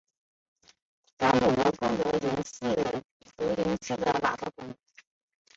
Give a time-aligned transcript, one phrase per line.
[1.15, 3.05] 该庙由功德林寺的
[3.99, 4.73] 喇嘛管理。